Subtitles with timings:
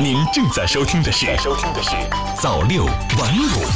[0.00, 1.90] 您正在收听的是《收听的是
[2.40, 3.66] 早六晚五》。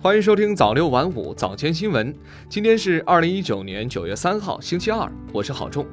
[0.00, 2.14] 欢迎收听早六晚五早间新闻。
[2.48, 5.84] 今天是二零一九年九月三号，星期二，我是郝仲。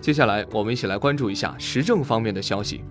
[0.00, 2.84] 接下来我们一起来关注一下时政方面的消息。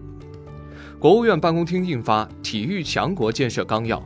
[1.00, 3.98] 国务院办公厅印发《体育强国建设纲要》。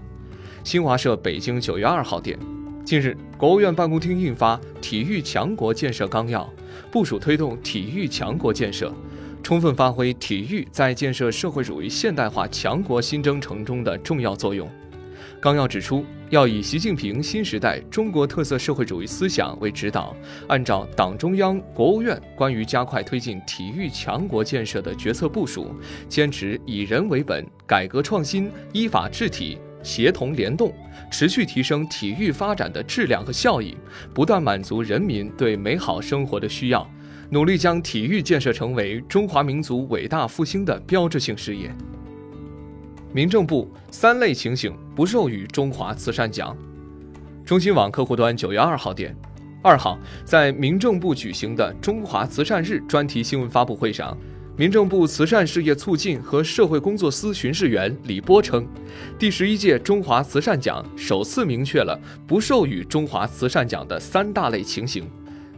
[0.64, 2.38] 新华社北京九月二号电。
[2.86, 6.44] 近日，国务院办公厅印发《体育强国建设纲要》，
[6.92, 8.94] 部署推动体育强国建设，
[9.44, 14.70] 充分发挥体育在建设社会主义现代化强国新征程中的重要作用。
[15.42, 20.16] 纲要指出，要以习近平新时代中国特色社会主义思想为指导，
[20.48, 25.74] 按照党中央、国务院关于加快推进体育强国建设的决策部署，
[26.10, 29.58] 坚持以人为本、改革创新、依法治体。
[29.82, 30.74] 协同联动，
[31.10, 33.76] 持续提升体育发展的质量和效益，
[34.14, 36.90] 不断满足人民对美好生活的需要，
[37.30, 41.72] 努力将体育建设成为中华民族伟大复兴的标志性事业。
[43.12, 46.56] 民政部三类情形不授予中华慈善奖。
[47.44, 49.16] 中新网客户端九月二号电，
[49.64, 54.16] 二号在民政部举行的中华慈善日专题新闻发布会上。
[54.60, 58.68] 民政部慈善事业促进和社会工作司巡视员李波称，
[59.18, 65.10] 第十一届中华慈善奖首次明确了不授予中华慈善奖的三大类情形：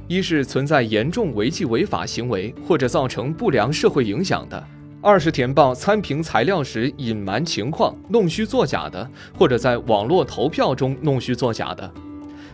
[0.08, 4.64] 一是存在严重违纪违法行为或者造成不良社会影响的；
[5.02, 11.92] 二是填报参评材料时隐瞒情况、弄虚作假的，或者在网络投票中弄虚作假的；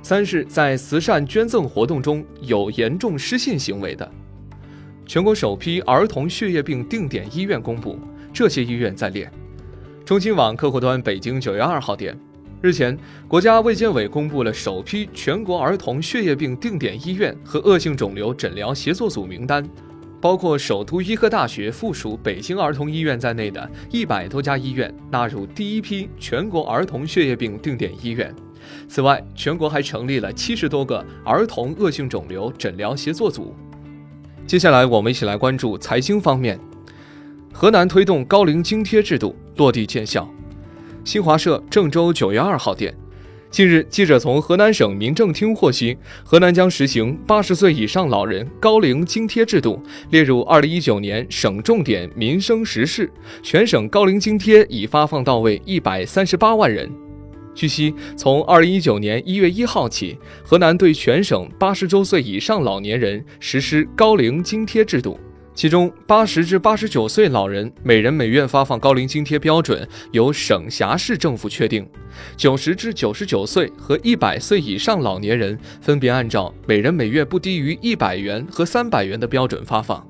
[0.02, 4.10] 三是在慈善捐赠活动中有严重失信行为的。
[5.08, 7.98] 全国首批儿童血液病定点医院公布，
[8.34, 9.32] 这些医院在列。
[10.04, 12.14] 中新网客户端北京九月二号电，
[12.62, 19.66] 日前，国家卫健委公布了首批全国儿童血液病定点医院和恶性肿瘤诊疗协作组名单，
[20.20, 28.36] 包括首都医科大学附属北京儿童医院在内的一百多家医院纳入第一批全国儿童血液病定点医院。
[28.90, 33.56] 此外，全国还成立了七十多个儿童恶性肿瘤诊疗协作组。
[34.48, 36.58] 接下来，我们一起来关注财经方面。
[37.52, 40.26] 河南推动高龄津贴制度落地见效。
[41.04, 42.96] 新华社郑州九月二号电，
[43.52, 53.12] 近日，记者从河南省民政厅获悉，河南将实行八十岁以上老人高龄津贴制度，列入二零一九年省重点民生实事，
[53.44, 56.90] 全省高龄津贴已发放到位一百三十八万人。
[57.58, 65.20] 据悉，从二零一九年一月一号起，河南对全省八十周岁以上老年人实施高龄津贴制度。
[65.56, 71.84] 其中，八十至八十九岁老人每人每月发放高龄津贴标准由省辖市政府确定；
[72.38, 80.08] 九十至九十九岁和一百岁以上老年人分别按照每人每月不低于一百元和三百元的标准发放。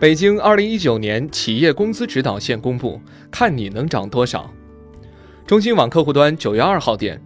[0.00, 2.98] 北京二零一九年企业工资指导线公布，
[3.30, 4.50] 看你能涨多少。
[5.48, 7.18] 中新网客户端九月二号电，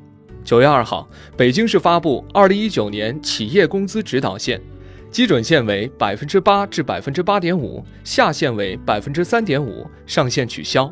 [0.44, 4.62] 九月二号，北京市发布二零一九年企业工资指导线，
[5.10, 10.88] 基准线为百分之八至百分之八点五，下限为百分之三点五，上限取消。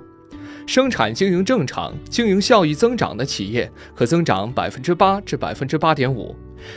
[0.67, 6.35] 生产经营正常、经营效益增长的企业可增长百分之八至百分之八点五，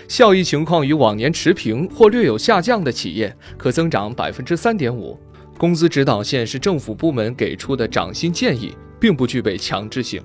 [0.08, 5.20] 效益情况与往年持平或略有下降的企业可增长百分之三点五。
[5.58, 10.22] 工资指导线是政府部门给出的涨薪建议，并不具备强制性。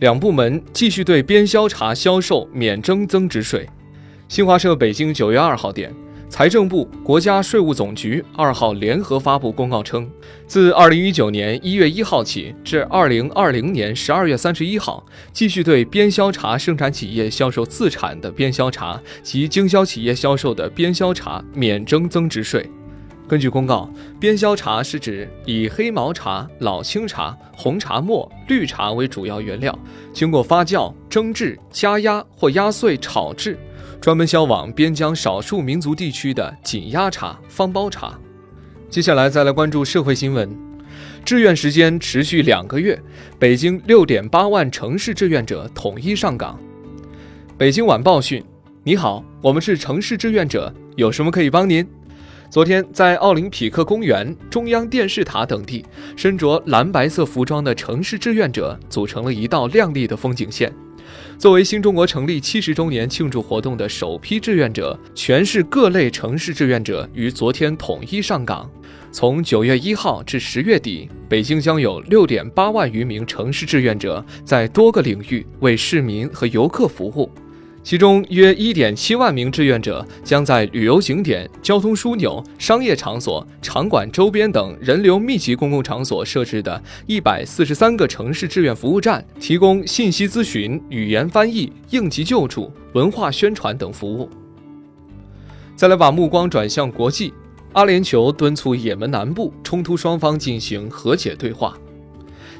[0.00, 3.66] 两部门继续对边销茶销售免征增值税。
[4.28, 5.90] 新华社北京九月二号电，
[6.28, 10.06] 财政部、国家税务总局二号联合发布公告称，
[10.46, 15.02] 自二零一九年一月一号起至二零二零年十二月三十一号，
[15.32, 22.68] 继续对边销茶生产企业销售自产的边销茶及经销企业销售的边销茶免征增值税。
[23.28, 29.76] 根据公告，边销茶是指以黑毛茶、老青茶、红茶末、绿茶为主要原料，
[30.12, 33.58] 经过发酵、蒸制、加压或压碎炒制，
[34.00, 38.16] 专门销往边疆少数民族地区的紧压茶、方包茶。
[38.88, 40.48] 接下来再来关注社会新闻，
[41.24, 42.96] 志愿时间持续两个月，
[43.40, 46.56] 北京六点八万城市志愿者统一上岗。
[47.58, 48.44] 北京晚报讯：
[48.84, 51.84] 你好，我们是城市志愿者，有什么可以帮您？
[52.48, 55.84] 昨天，在奥林匹克公园、中央电视塔等地，
[56.16, 60.72] 身着蓝白色服装的城市志愿者组成了一道亮丽的风景线。
[61.38, 68.68] 作为新中国成立七十周年庆祝活动的首批志愿者，全市各类城市志愿者于昨天统一上岗。
[69.10, 77.30] 从九月一号至十月底，北京将有六点八万余名城市志愿者在多个领域为市民和游客服务。
[77.86, 94.28] 其中约一点七万名志愿者将在旅游景点、交通枢纽、商业场所、场馆周边等人流密集公共场所设置的一百四十三个城市志愿服务站提供信息咨询、语言翻译、应急救助、文化宣传等服务。
[95.76, 97.32] 再来把目光转向国际，
[97.72, 101.78] 阿联酋敦促也门南部冲突双方进行和解对话。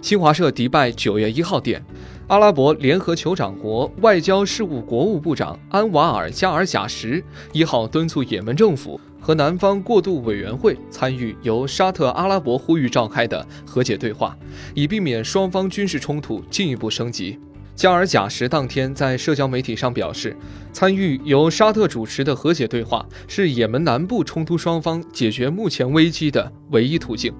[0.00, 1.84] 新华社迪拜九月一号电。
[2.28, 14.36] 阿拉伯联合酋长国外交事务国务部长安瓦尔加尔贾什一号敦促也门政府和南方过渡委员会参与由沙特阿拉伯呼吁召开的和解对话，
[14.74, 17.38] 以避免双方军事冲突进一步升级。
[17.76, 20.36] 加尔贾什当天在社交媒体上表示，
[20.72, 27.32] 参与由沙特主持的和解对话是也门南部冲突双方解决目前危机的唯一途径。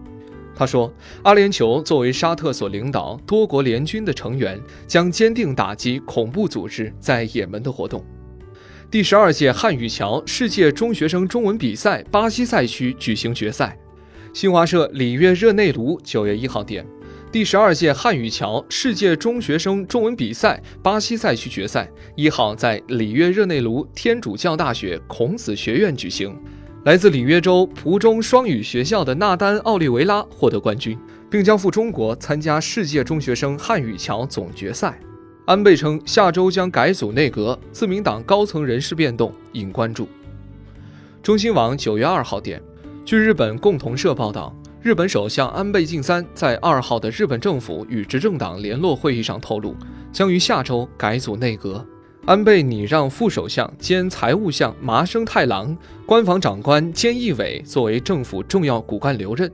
[0.58, 0.90] 他说
[1.22, 8.02] ：“阿联酋作为沙特所领导多国联军的成员，将坚定打击恐怖组织在也门的活动。”
[8.90, 13.78] 第十二届汉语桥世界中学生中文比赛巴西赛区举行决赛。
[14.32, 16.86] 新华社里约热内卢九月一号电：
[17.30, 26.34] 第十二届汉语桥世界中学生中文比赛巴西赛区决赛一号在里约热内卢天主教大学孔子学院举行。
[26.86, 30.96] 来自里约州蒲中双语学校的纳丹·奥利维拉获得冠军，
[31.28, 34.96] 并将赴中国参加世界中学生汉语桥总决赛。
[35.46, 40.08] 安倍称下周将改组内阁，自民党高层人事变动引关注。
[41.24, 42.62] 中新网九月二号电，
[43.04, 49.74] 据日本共同社报道，日本首相安倍晋三在二号的日本政府与执政党联络会议上透露，
[50.12, 51.84] 将于下周改组内阁。
[52.26, 59.48] 安倍拟让副首相兼财务相麻生太郎、官房长官菅义伟作为政府重要骨干留任。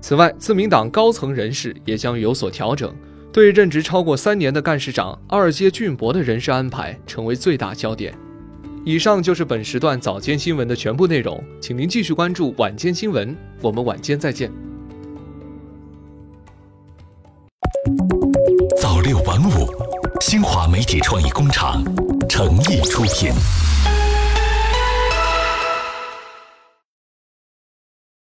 [0.00, 2.90] 此外，自民党高层人士也将有所调整，
[3.30, 8.14] 对任职超过三年的干事长二阶俊博的人事安排成为最大焦点。
[8.86, 14.50] 以上就是本时段早间新闻的全部内容，请您继续关注晚间新闻，我们晚间再见。
[18.80, 19.66] 早六晚五，
[20.20, 21.82] 新华媒体创意工厂。
[22.34, 23.32] 诚意出品。